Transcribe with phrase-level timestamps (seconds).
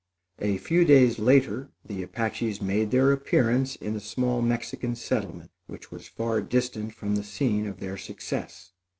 [0.39, 5.91] A few days later, the Apaches made their appearance in a small Mexican settlement which
[5.91, 8.71] was far distant from the scene of their success.